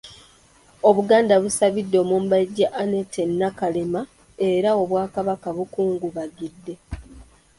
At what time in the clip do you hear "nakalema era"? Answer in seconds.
3.39-4.69